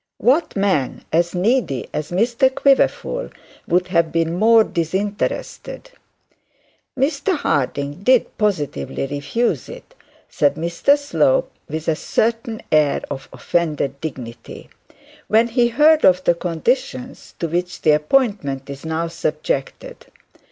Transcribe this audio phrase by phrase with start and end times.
[0.17, 3.29] What man, as needy as Mr Quiverful,
[3.67, 5.91] would have been more disinterested?
[6.97, 9.93] 'Mr Harding did positively refuse it,'
[10.27, 14.71] said Mr Slope, with a certain air of offended dignity,
[15.27, 20.07] 'when he heard of the conditions to which the appointment is now subjected.